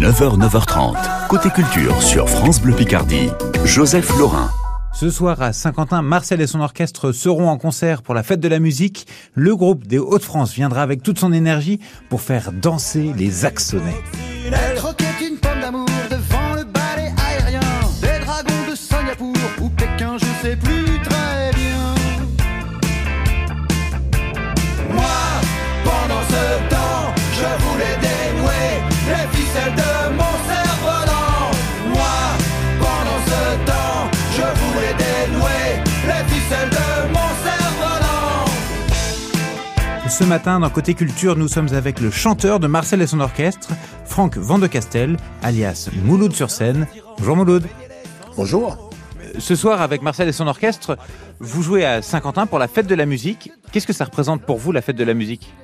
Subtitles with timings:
[0.00, 1.28] 9h, 9h30.
[1.28, 3.28] Côté culture sur France Bleu Picardie.
[3.66, 4.50] Joseph Laurin.
[4.94, 8.48] Ce soir à Saint-Quentin, Marcel et son orchestre seront en concert pour la fête de
[8.48, 9.06] la musique.
[9.34, 14.02] Le groupe des Hauts-de-France viendra avec toute son énergie pour faire danser les Axonnais.
[40.20, 43.70] Ce matin, dans Côté Culture, nous sommes avec le chanteur de Marcel et son orchestre,
[44.04, 46.86] Franck Vandecastel, alias Mouloud sur scène.
[47.16, 47.66] Bonjour Mouloud.
[48.36, 48.90] Bonjour.
[49.38, 50.98] Ce soir, avec Marcel et son orchestre,
[51.38, 53.50] vous jouez à Saint-Quentin pour la fête de la musique.
[53.72, 55.54] Qu'est-ce que ça représente pour vous, la fête de la musique?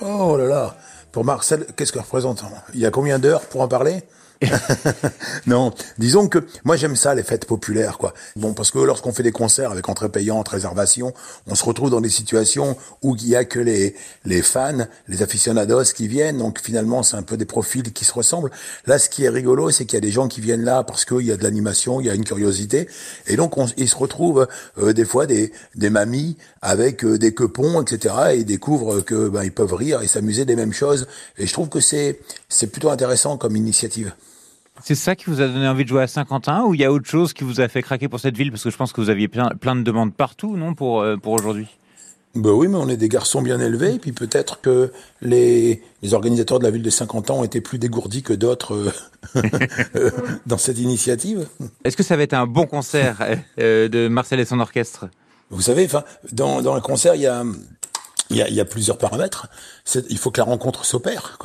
[0.00, 0.74] Oh là là.
[1.12, 2.44] Pour Marcel, qu'est-ce que représente?
[2.74, 4.02] Il y a combien d'heures pour en parler?
[5.46, 8.14] non, disons que moi j'aime ça les fêtes populaires quoi.
[8.36, 11.12] Bon parce que lorsqu'on fait des concerts avec entrée payante, réservation,
[11.46, 15.22] on se retrouve dans des situations où il y a que les les fans, les
[15.22, 16.38] aficionados qui viennent.
[16.38, 18.50] Donc finalement c'est un peu des profils qui se ressemblent.
[18.86, 21.04] Là ce qui est rigolo c'est qu'il y a des gens qui viennent là parce
[21.04, 22.88] qu'il y a de l'animation, il y a une curiosité
[23.26, 24.48] et donc on, ils se retrouvent
[24.78, 28.14] euh, des fois des des mamies avec euh, des quepons etc.
[28.32, 31.06] et ils découvrent que ben ils peuvent rire et s'amuser des mêmes choses.
[31.36, 34.14] Et je trouve que c'est c'est plutôt intéressant comme initiative.
[34.84, 36.92] C'est ça qui vous a donné envie de jouer à Saint-Quentin ou il y a
[36.92, 38.50] autre chose qui vous a fait craquer pour cette ville?
[38.50, 41.16] Parce que je pense que vous aviez plein, plein de demandes partout, non, pour, euh,
[41.16, 41.66] pour aujourd'hui?
[42.36, 46.14] Ben oui, mais on est des garçons bien élevés, et puis peut-être que les, les
[46.14, 48.92] organisateurs de la ville de Saint-Quentin ont été plus dégourdis que d'autres
[49.36, 50.10] euh,
[50.46, 51.48] dans cette initiative.
[51.82, 53.16] Est-ce que ça va être un bon concert
[53.58, 55.08] euh, de Marcel et son orchestre?
[55.50, 57.42] Vous savez, enfin, dans, dans un concert, il y a,
[58.30, 59.48] il y a, il y a plusieurs paramètres.
[60.08, 61.38] Il faut que la rencontre s'opère.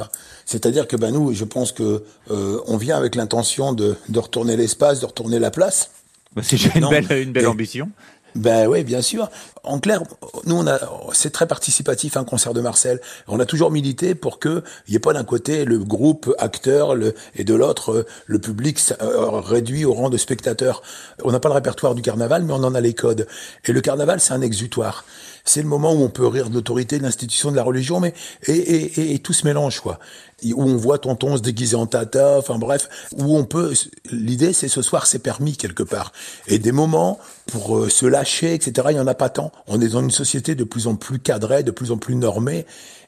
[0.45, 4.55] C'est-à-dire que ben nous, je pense que euh, on vient avec l'intention de, de retourner
[4.55, 5.89] l'espace, de retourner la place.
[6.35, 7.89] Bah, C'est une belle, une belle Et- ambition.
[8.35, 9.29] Ben oui, bien sûr.
[9.65, 10.01] En clair,
[10.45, 10.79] nous on a,
[11.13, 13.01] c'est très participatif un concert de Marcel.
[13.27, 16.95] On a toujours milité pour que il y ait pas d'un côté le groupe acteur
[16.95, 20.83] le, et de l'autre euh, le public euh, réduit au rang de spectateur.
[21.23, 23.27] On n'a pas le répertoire du carnaval, mais on en a les codes.
[23.65, 25.05] Et le carnaval, c'est un exutoire.
[25.43, 28.13] C'est le moment où on peut rire de l'autorité, de l'institution, de la religion, mais
[28.47, 29.99] et, et, et, et tout se mélange quoi.
[30.43, 33.73] Où on voit tonton se déguiser en tata, enfin bref, où on peut.
[34.11, 36.11] L'idée, c'est ce soir, c'est permis quelque part.
[36.47, 38.87] Et des moments pour euh, se lâcher, etc.
[38.91, 39.51] Il y en a pas tant.
[39.67, 42.65] On est dans une société de plus en plus cadrée, de plus en plus normée,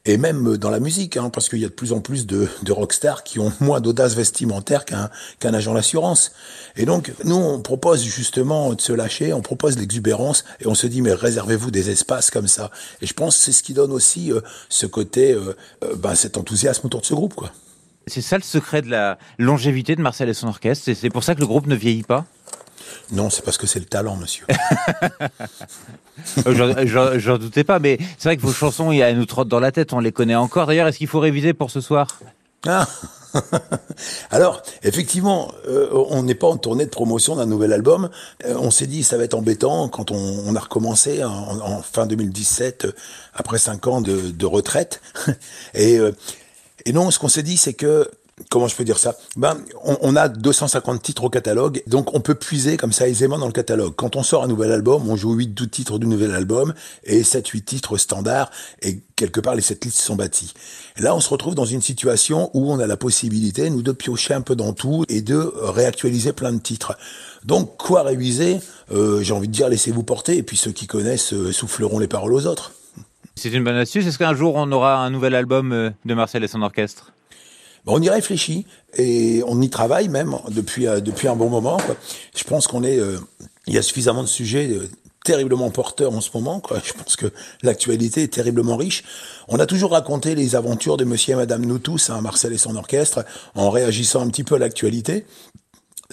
[0.07, 2.47] et même dans la musique, hein, parce qu'il y a de plus en plus de,
[2.69, 6.31] rockstars qui ont moins d'audace vestimentaire qu'un agent d'assurance.
[6.77, 10.87] Et donc, nous, on propose justement de se lâcher, on propose l'exubérance, et on se
[10.87, 12.71] dit, mais réservez-vous des espaces comme ça.
[13.01, 16.15] Et je pense que c'est ce qui donne aussi euh, ce côté, euh, euh, ben,
[16.15, 17.51] cet enthousiasme autour de ce groupe, quoi.
[18.09, 20.89] C'est ça le secret de la longévité de Marcel et son orchestre.
[20.93, 22.25] C'est pour ça que le groupe ne vieillit pas?
[23.11, 24.45] Non, c'est parce que c'est le talent, monsieur.
[26.47, 29.71] Euh, j'en- doutais pas, mais c'est vrai que vos chansons, elles nous trottent dans la
[29.71, 30.65] tête, on les connaît encore.
[30.65, 32.07] D'ailleurs, est-ce qu'il faut réviser pour ce soir?
[32.65, 32.87] Ah
[34.31, 38.09] Alors, effectivement, euh, on n'est pas en tournée de promotion d'un nouvel album.
[38.45, 40.15] Euh, on s'est dit, ça va être embêtant quand on,
[40.45, 42.91] on a recommencé en, en fin 2017, euh,
[43.35, 45.01] après cinq ans de, de retraite.
[45.75, 46.11] Et, euh,
[46.85, 48.09] et non, ce qu'on s'est dit, c'est que
[48.51, 49.15] Comment je peux dire ça?
[49.35, 53.47] Ben, on, a 250 titres au catalogue, donc on peut puiser comme ça aisément dans
[53.47, 53.93] le catalogue.
[53.95, 57.63] Quand on sort un nouvel album, on joue 8-12 titres du nouvel album et 7-8
[57.63, 58.51] titres standards,
[58.83, 60.53] et quelque part les 7 listes sont bâties.
[60.97, 64.35] Là, on se retrouve dans une situation où on a la possibilité, nous, de piocher
[64.35, 66.95] un peu dans tout et de réactualiser plein de titres.
[67.43, 68.59] Donc, quoi réviser?
[68.91, 72.07] Euh, J'ai envie de dire, laissez-vous porter, et puis ceux qui connaissent euh, souffleront les
[72.07, 72.73] paroles aux autres.
[73.33, 74.05] C'est une bonne astuce.
[74.05, 77.11] Est-ce qu'un jour on aura un nouvel album euh, de Marcel et son orchestre?
[77.87, 78.65] On y réfléchit
[78.97, 81.77] et on y travaille même depuis euh, depuis un bon moment.
[81.77, 81.95] Quoi.
[82.35, 83.17] Je pense qu'on est, euh,
[83.65, 84.89] il y a suffisamment de sujets euh,
[85.23, 86.59] terriblement porteurs en ce moment.
[86.59, 86.79] Quoi.
[86.83, 87.27] Je pense que
[87.63, 89.03] l'actualité est terriblement riche.
[89.47, 92.57] On a toujours raconté les aventures de Monsieur et Madame nous tous, hein, Marcel et
[92.57, 95.25] son orchestre, en réagissant un petit peu à l'actualité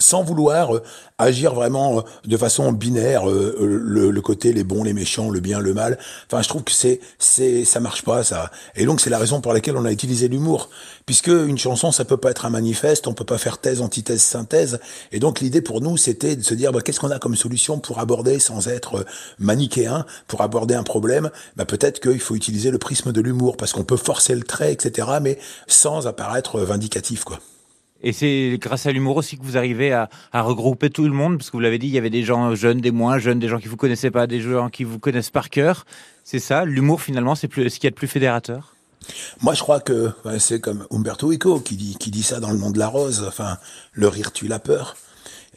[0.05, 0.83] sans vouloir euh,
[1.17, 5.29] agir vraiment euh, de façon binaire, euh, euh, le, le côté les bons, les méchants,
[5.29, 5.97] le bien, le mal.
[6.27, 8.51] Enfin, je trouve que c'est c'est ça marche pas ça.
[8.75, 10.69] Et donc c'est la raison pour laquelle on a utilisé l'humour,
[11.05, 14.21] puisque une chanson ça peut pas être un manifeste, on peut pas faire thèse, antithèse,
[14.21, 14.79] synthèse.
[15.11, 17.79] Et donc l'idée pour nous c'était de se dire bah, qu'est-ce qu'on a comme solution
[17.79, 19.05] pour aborder sans être
[19.39, 21.29] manichéen, pour aborder un problème?
[21.55, 24.73] Bah, peut-être qu'il faut utiliser le prisme de l'humour parce qu'on peut forcer le trait,
[24.73, 25.07] etc.
[25.21, 27.39] Mais sans apparaître vindicatif quoi.
[28.05, 31.49] Et c'est grâce à l'humour aussi que vous arrivez à, regrouper tout le monde, parce
[31.49, 33.57] que vous l'avez dit, il y avait des gens jeunes, des moins jeunes, des gens
[33.57, 35.87] qui vous connaissaient pas, des gens qui vous connaissent par cœur.
[36.23, 38.75] C'est ça, l'humour finalement, c'est ce qu'il y a de plus fédérateur?
[39.41, 42.77] Moi, je crois que c'est comme Umberto Eco qui dit, ça dans Le Nom de
[42.77, 43.25] la Rose.
[43.27, 43.57] Enfin,
[43.93, 44.95] le rire tue la peur.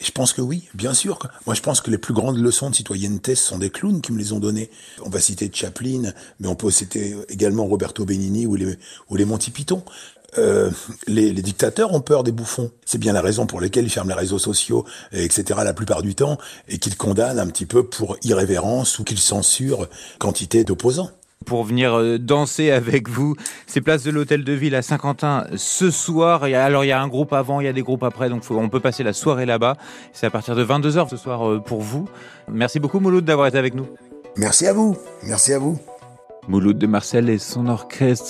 [0.01, 1.19] Et je pense que oui, bien sûr.
[1.45, 4.13] Moi, je pense que les plus grandes leçons de citoyenneté, ce sont des clowns qui
[4.13, 4.71] me les ont données.
[5.05, 8.79] On va citer Chaplin, mais on peut citer également Roberto Benigni ou les,
[9.11, 9.83] ou les Monty Python.
[10.37, 10.71] Euh,
[11.07, 12.71] les, les, dictateurs ont peur des bouffons.
[12.85, 15.61] C'est bien la raison pour laquelle ils ferment les réseaux sociaux, etc.
[15.65, 16.37] la plupart du temps,
[16.69, 19.89] et qu'ils condamnent un petit peu pour irrévérence ou qu'ils censurent
[20.19, 21.11] quantité d'opposants
[21.47, 23.35] pour venir euh, danser avec vous.
[23.67, 26.45] C'est place de l'Hôtel de Ville à Saint-Quentin ce soir.
[26.45, 28.69] alors il y a un groupe avant, il y a des groupes après, donc on
[28.69, 29.77] peut passer la soirée là-bas.
[30.13, 32.09] C'est à partir de 22h ce soir euh, pour vous.
[32.51, 33.87] Merci beaucoup Mouloud d'avoir été avec nous.
[34.37, 34.97] Merci à vous.
[35.23, 35.79] Merci à vous.
[36.49, 38.27] Mouloud de Marcel et son orchestre.